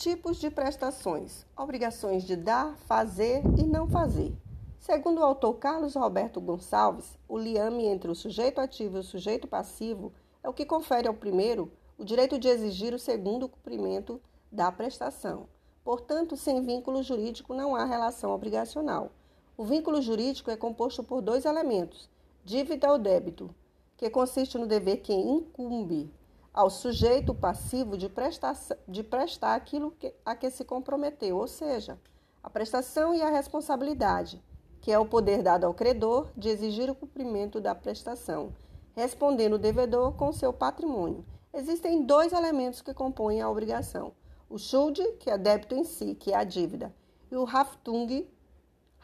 [0.00, 4.34] Tipos de prestações: obrigações de dar, fazer e não fazer.
[4.78, 9.46] Segundo o autor Carlos Roberto Gonçalves, o liame entre o sujeito ativo e o sujeito
[9.46, 10.10] passivo
[10.42, 14.18] é o que confere ao primeiro o direito de exigir o segundo cumprimento
[14.50, 15.46] da prestação.
[15.84, 19.12] Portanto, sem vínculo jurídico não há relação obrigacional.
[19.54, 22.08] O vínculo jurídico é composto por dois elementos:
[22.42, 23.54] dívida ou débito,
[23.98, 26.10] que consiste no dever que incumbe
[26.52, 28.56] ao sujeito passivo de prestar,
[28.86, 31.98] de prestar aquilo que, a que se comprometeu, ou seja,
[32.42, 34.42] a prestação e a responsabilidade,
[34.80, 38.52] que é o poder dado ao credor de exigir o cumprimento da prestação,
[38.94, 41.24] respondendo o devedor com seu patrimônio.
[41.52, 44.12] Existem dois elementos que compõem a obrigação:
[44.48, 46.94] o Schuld, que é débito em si, que é a dívida,
[47.30, 48.28] e o Haftung,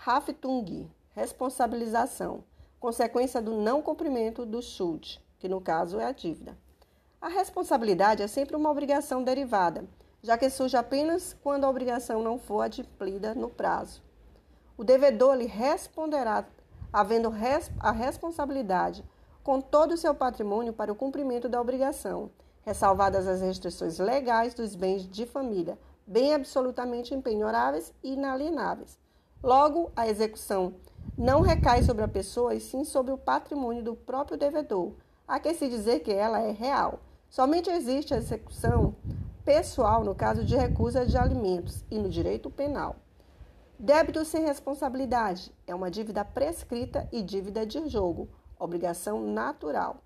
[0.04, 2.44] Haftung, responsabilização,
[2.80, 6.56] consequência do não cumprimento do Schuld, que no caso é a dívida.
[7.20, 9.84] A responsabilidade é sempre uma obrigação derivada,
[10.22, 14.02] já que surge apenas quando a obrigação não for adimplida no prazo.
[14.76, 16.44] O devedor lhe responderá,
[16.92, 17.32] havendo
[17.80, 19.04] a responsabilidade
[19.42, 22.30] com todo o seu patrimônio para o cumprimento da obrigação,
[22.62, 28.98] ressalvadas as restrições legais dos bens de família, bem absolutamente impenhoráveis e inalienáveis.
[29.42, 30.74] Logo, a execução
[31.16, 34.92] não recai sobre a pessoa e sim sobre o patrimônio do próprio devedor.
[35.26, 37.00] Há que se dizer que ela é real.
[37.28, 38.94] Somente existe a execução
[39.44, 42.96] pessoal no caso de recusa de alimentos e no direito penal.
[43.78, 50.02] Débito sem responsabilidade é uma dívida prescrita e dívida de jogo obrigação natural.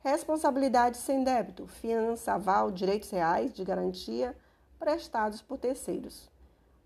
[0.00, 4.36] Responsabilidade sem débito, fiança, aval, direitos reais de garantia
[4.78, 6.28] prestados por terceiros.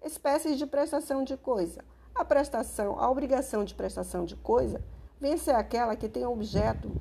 [0.03, 1.85] Espécies de prestação de coisa.
[2.15, 4.81] A prestação, a obrigação de prestação de coisa,
[5.21, 6.93] vem ser aquela que tem objeto,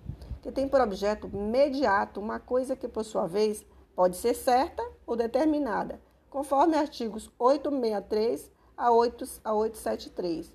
[0.42, 5.16] que tem por objeto imediato uma coisa que, por sua vez, pode ser certa ou
[5.16, 10.54] determinada, conforme artigos 863 a 873.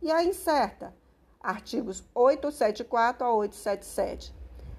[0.00, 0.94] E a incerta,
[1.40, 4.34] artigos 874 a 877.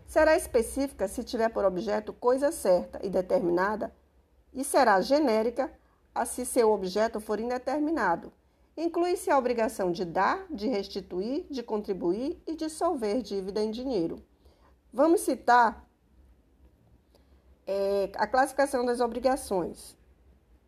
[0.07, 3.93] Será específica se tiver por objeto coisa certa e determinada,
[4.53, 5.71] e será genérica
[6.25, 8.31] se seu objeto for indeterminado.
[8.75, 14.23] Inclui-se a obrigação de dar, de restituir, de contribuir e de solver dívida em dinheiro.
[14.91, 15.87] Vamos citar
[17.67, 19.95] é, a classificação das obrigações.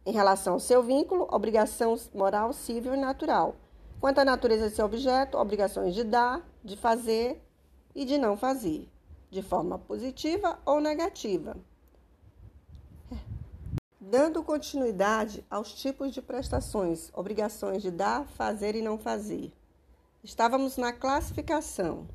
[0.06, 3.56] Em relação ao seu vínculo, obrigação moral, civil e natural.
[4.00, 7.42] Quanto à natureza de seu objeto, obrigações de dar, de fazer
[7.96, 8.88] e de não fazer,
[9.30, 11.56] de forma positiva ou negativa.
[14.00, 19.52] Dando continuidade aos tipos de prestações, obrigações de dar, fazer e não fazer.
[20.24, 22.08] Estávamos na classificação.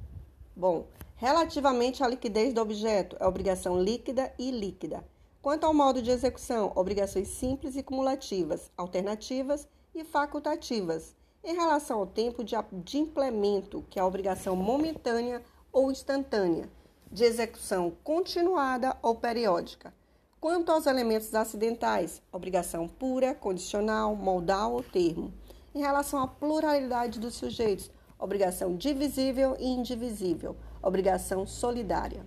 [0.54, 0.86] Bom,
[1.16, 5.04] relativamente à liquidez do objeto, é obrigação líquida e líquida.
[5.42, 12.06] Quanto ao modo de execução, obrigações simples e cumulativas, alternativas e facultativas em relação ao
[12.06, 12.56] tempo de,
[12.98, 16.68] implemento, que é a obrigação momentânea ou instantânea,
[17.10, 19.94] de execução continuada ou periódica.
[20.40, 25.32] Quanto aos elementos acidentais, obrigação pura, condicional, modal ou termo.
[25.72, 32.24] Em relação à pluralidade dos sujeitos, obrigação divisível e indivisível, obrigação solidária.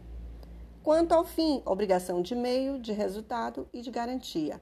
[0.83, 4.61] Quanto ao fim, obrigação de meio, de resultado e de garantia.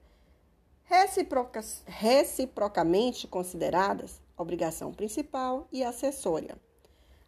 [0.83, 6.55] Reciproca, reciprocamente consideradas, obrigação principal e acessória.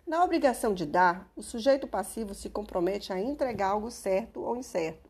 [0.05, 5.09] Na obrigação de dar, o sujeito passivo se compromete a entregar algo certo ou incerto.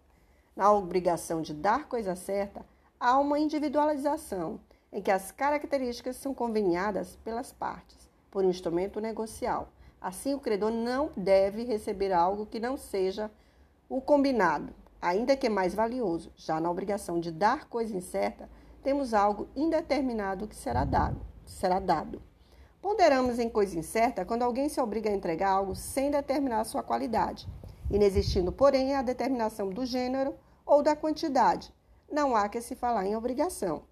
[0.55, 2.65] Na obrigação de dar coisa certa,
[2.97, 4.61] há uma individualização,
[4.93, 9.69] em que as características são conveniadas pelas partes, por um instrumento negocial.
[10.01, 13.29] Assim, o credor não deve receber algo que não seja
[13.87, 16.31] o combinado, ainda que mais valioso.
[16.35, 18.49] Já na obrigação de dar coisa incerta,
[18.83, 22.21] temos algo indeterminado que será dado será dado.
[22.81, 27.47] Ponderamos em coisa incerta quando alguém se obriga a entregar algo sem determinar sua qualidade,
[27.91, 31.73] inexistindo, porém, a determinação do gênero ou da quantidade.
[32.09, 33.83] Não há que se falar em obrigação.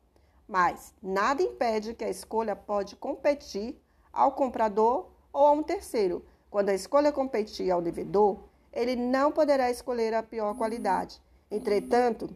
[0.48, 3.82] Mas nada impede que a escolha pode competir
[4.14, 6.26] ao comprador ou a um terceiro.
[6.50, 8.40] Quando a escolha competir ao devedor,
[8.74, 11.22] ele não poderá escolher a pior qualidade.
[11.52, 12.28] Entretanto,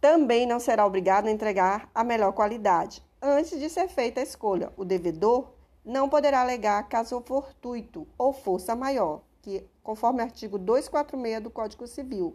[0.00, 4.72] também não será obrigado a entregar a melhor qualidade antes de ser feita a escolha.
[4.78, 5.52] O devedor
[5.84, 12.34] não poderá alegar caso fortuito ou força maior, que conforme artigo 246 do Código Civil.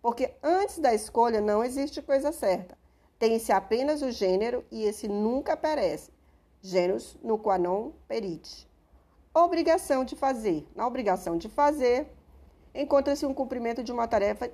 [0.00, 2.76] Porque antes da escolha não existe coisa certa.
[3.16, 6.10] Tem-se apenas o gênero e esse nunca perece.
[7.22, 8.68] No qua non perite.
[9.34, 10.66] Obrigação de fazer.
[10.76, 12.06] Na obrigação de fazer,
[12.72, 14.50] encontra-se um cumprimento de uma tarefa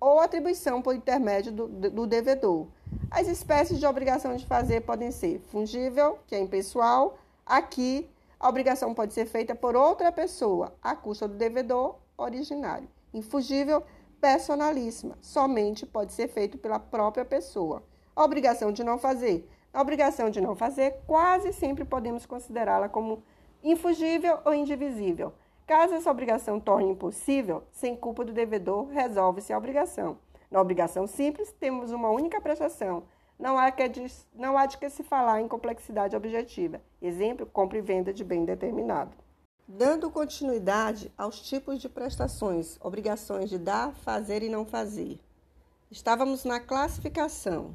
[0.00, 2.66] ou atribuição por intermédio do, do devedor.
[3.10, 7.18] As espécies de obrigação de fazer podem ser fungível, que é impessoal.
[7.44, 8.08] Aqui,
[8.38, 12.88] a obrigação pode ser feita por outra pessoa, à custa do devedor originário.
[13.12, 13.82] Infungível,
[14.18, 17.82] personalíssima, somente pode ser feito pela própria pessoa.
[18.16, 19.46] A obrigação de não fazer.
[19.72, 23.22] A obrigação de não fazer, quase sempre podemos considerá-la como
[23.62, 25.32] infungível ou indivisível.
[25.66, 30.18] Caso essa obrigação torne impossível, sem culpa do devedor, resolve-se a obrigação.
[30.50, 33.04] Na obrigação simples, temos uma única prestação.
[33.38, 33.84] Não há, que
[34.34, 36.80] não há de que se falar em complexidade objetiva.
[37.00, 39.12] Exemplo, compra e venda de bem determinado.
[39.66, 45.20] Dando continuidade aos tipos de prestações, obrigações de dar, fazer e não fazer.
[45.88, 47.72] Estávamos na classificação.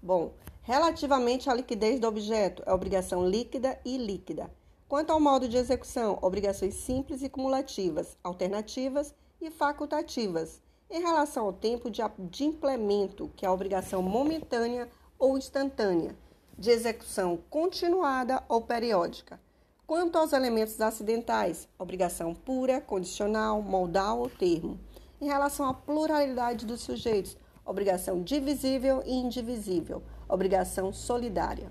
[0.00, 0.32] Bom,
[0.64, 4.50] relativamente à liquidez do objeto, é obrigação líquida e líquida.
[4.88, 10.62] Quanto ao modo de execução, obrigações simples e cumulativas, alternativas e facultativas.
[10.90, 14.88] Em relação ao tempo de, implemento, que é a obrigação momentânea
[15.18, 16.16] ou instantânea,
[16.56, 19.38] de execução continuada ou periódica.
[19.86, 24.78] Quanto aos elementos acidentais, obrigação pura, condicional, modal ou termo.
[25.20, 27.36] Em relação à pluralidade dos sujeitos,
[27.66, 31.70] obrigação divisível e indivisível, obrigação solidária.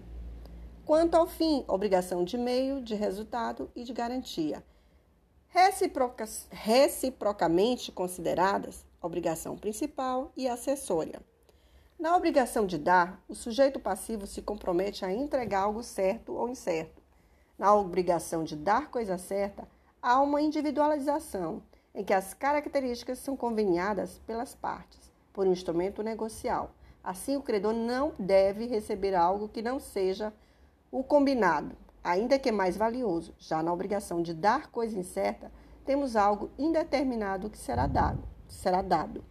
[0.85, 4.63] Quanto ao fim, obrigação de meio, de resultado e de garantia.
[5.47, 11.21] Reciproca, reciprocamente consideradas, obrigação principal e acessória.
[11.97, 17.01] Na obrigação de dar, o sujeito passivo se compromete a entregar algo certo ou incerto.
[17.57, 19.65] Na obrigação de dar coisa certa,
[20.01, 21.63] há uma individualização,
[21.95, 24.99] em que as características são conveniadas pelas partes,
[25.31, 26.71] por um instrumento negocial.
[27.03, 30.31] Assim, o credor não deve receber algo que não seja
[30.89, 35.51] o combinado, ainda que mais valioso, já na obrigação de dar coisa incerta,
[35.85, 38.23] temos algo indeterminado que será dado.
[38.47, 39.23] Será dado.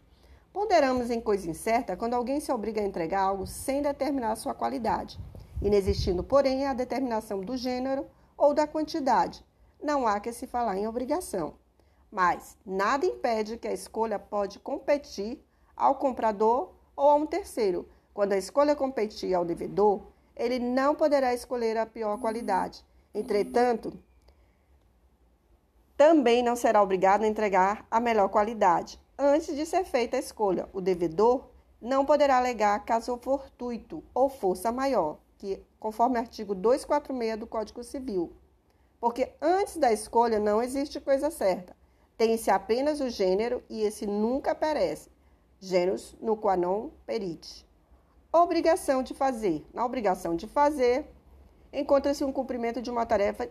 [0.53, 5.19] Ponderamos em coisa incerta quando alguém se obriga a entregar algo sem determinar sua qualidade,
[5.63, 9.43] inexistindo, porém, a determinação do gênero ou da quantidade.
[9.83, 11.55] Não há que se falar em obrigação.
[12.11, 15.43] Mas nada impede que a escolha pode competir
[15.75, 17.89] ao comprador ou a um terceiro.
[18.15, 20.03] Quando a escolha competir ao devedor,
[20.37, 22.85] ele não poderá escolher a pior qualidade.
[23.15, 23.93] Entretanto,
[25.97, 29.01] também não será obrigado a entregar a melhor qualidade.
[29.19, 31.45] Antes de ser feita a escolha, o devedor
[31.81, 38.33] não poderá alegar caso fortuito ou força maior, que conforme artigo 246 do Código Civil.
[39.01, 41.77] Porque antes da escolha não existe coisa certa.
[42.17, 45.11] Tem-se apenas o gênero e esse nunca perece.
[45.65, 47.65] Gêneros no qua non perite.
[48.33, 49.65] Obrigação de fazer.
[49.73, 51.07] Na obrigação de fazer,
[51.73, 53.49] encontra-se um cumprimento de uma tarefa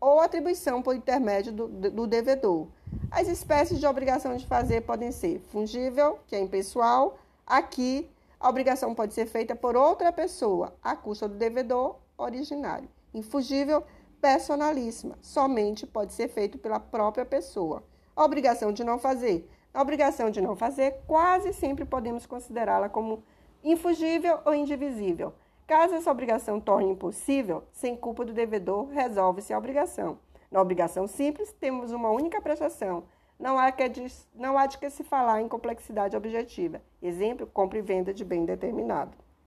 [0.00, 2.66] ou atribuição por intermédio do, do devedor.
[3.12, 7.16] As espécies de obrigação de fazer podem ser fungível, que é impessoal.
[7.46, 8.10] Aqui,
[8.40, 12.88] a obrigação pode ser feita por outra pessoa, à custa do devedor originário.
[13.14, 13.84] Infungível,
[14.20, 17.84] personalíssima, somente pode ser feito pela própria pessoa.
[18.16, 19.48] A obrigação de não fazer.
[19.74, 23.24] A obrigação de não fazer, quase sempre podemos considerá-la como
[23.64, 25.32] infugível ou indivisível.
[25.66, 30.18] Caso essa obrigação torne impossível, sem culpa do devedor, resolve-se a obrigação.
[30.50, 33.04] Na obrigação simples, temos uma única prestação.
[33.38, 33.90] Não há, que
[34.34, 36.82] não há de que se falar em complexidade objetiva.
[37.00, 39.16] Exemplo, compra e venda de bem determinado.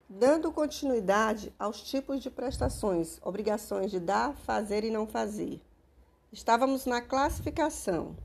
[0.07, 5.59] Dando continuidade aos tipos de prestações, obrigações de dar, fazer e não fazer.
[6.31, 8.15] Estávamos na classificação.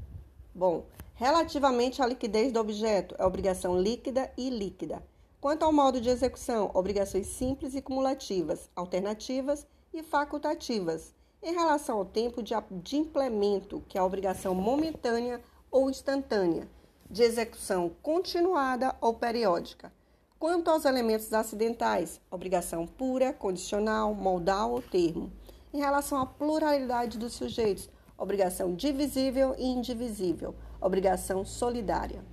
[0.58, 5.00] Bom, relativamente à liquidez do objeto, é obrigação líquida e líquida.
[5.40, 11.14] Quanto ao modo de execução, obrigações simples e cumulativas, alternativas e facultativas.
[11.40, 16.68] Em relação ao tempo de, de implemento, que é a obrigação momentânea ou instantânea,
[17.08, 19.92] de execução continuada ou periódica.
[20.40, 25.30] Quanto aos elementos acidentais, obrigação pura, condicional, modal ou termo.
[25.72, 27.88] Em relação à pluralidade dos sujeitos,
[28.18, 32.24] obrigação divisível e indivisível, obrigação solidária.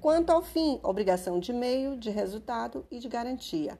[0.00, 3.78] Quanto ao fim, obrigação de meio, de resultado e de garantia.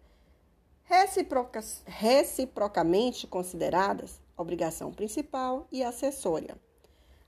[0.82, 6.56] Reciproca, reciprocamente consideradas, obrigação principal e acessória.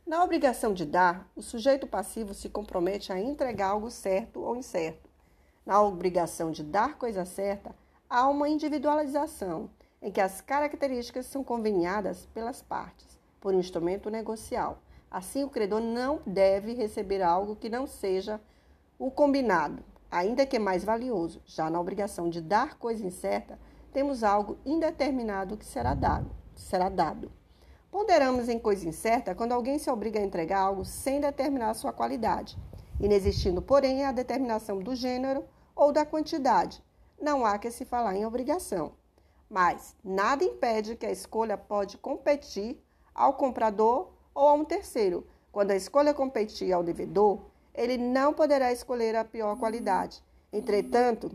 [0.04, 5.08] Na obrigação de dar, o sujeito passivo se compromete a entregar algo certo ou incerto.
[5.64, 7.72] Na obrigação de dar coisa certa,
[8.10, 9.70] há uma individualização,
[10.02, 13.11] em que as características são conveniadas pelas partes,
[13.42, 14.80] por um instrumento negocial.
[15.10, 18.40] Assim, o credor não deve receber algo que não seja
[18.98, 23.58] o combinado, ainda que mais valioso, já na obrigação de dar coisa incerta,
[23.92, 26.30] temos algo indeterminado que será dado.
[26.54, 27.30] Será dado.
[27.90, 32.56] Ponderamos em coisa incerta quando alguém se obriga a entregar algo sem determinar sua qualidade,
[33.02, 35.44] Inexistindo, porém, a determinação do gênero
[35.74, 36.80] ou da quantidade,
[37.20, 38.92] não há que se falar em obrigação.
[39.50, 42.80] Mas nada impede que a escolha pode competir
[43.14, 45.26] ao comprador ou a um terceiro.
[45.50, 47.40] Quando a escolha competir ao devedor,
[47.74, 50.22] ele não poderá escolher a pior qualidade.
[50.52, 51.30] Entretanto,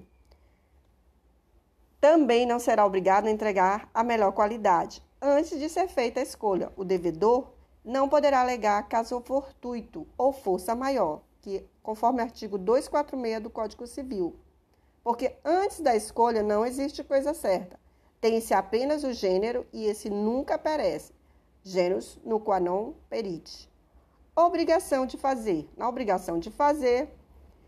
[1.99, 5.03] também não será obrigado a entregar a melhor qualidade.
[5.21, 7.47] Antes de ser feita a escolha, o devedor
[7.83, 13.87] não poderá alegar caso fortuito ou força maior, que conforme o artigo 246 do Código
[13.87, 14.35] Civil.
[15.03, 17.79] Porque antes da escolha não existe coisa certa.
[18.19, 21.13] Tem-se apenas o gênero e esse nunca perece.
[21.67, 23.69] Gêneros no qua non perite.
[24.33, 25.69] Obrigação de fazer.
[25.75, 27.09] Na obrigação de fazer,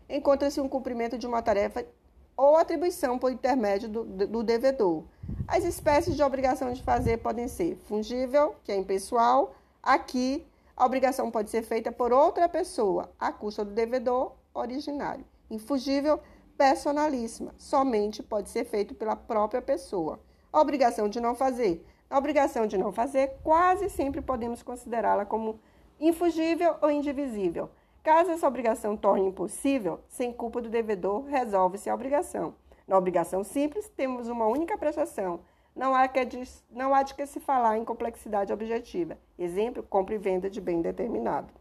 [0.08, 1.84] encontra-se um cumprimento de uma tarefa
[2.34, 5.04] ou atribuição por intermédio do, do devedor.
[5.46, 9.54] As espécies de obrigação de fazer podem ser fungível, que é impessoal.
[9.82, 15.26] Aqui, a obrigação pode ser feita por outra pessoa, à custa do devedor originário.
[15.50, 16.18] Infungível,
[16.56, 20.18] personalíssima, somente pode ser feito pela própria pessoa.
[20.50, 21.86] A obrigação de não fazer.
[22.10, 25.60] A obrigação de não fazer, quase sempre podemos considerá-la como
[26.00, 27.70] infungível ou indivisível.
[28.02, 32.52] Caso essa obrigação torne impossível, sem culpa do devedor, resolve-se a obrigação.
[32.84, 35.38] Na obrigação simples, temos uma única prestação.
[35.76, 36.18] Não há, que
[36.68, 39.16] não há de que se falar em complexidade objetiva.
[39.38, 41.52] Exemplo, compra e venda de bem determinado.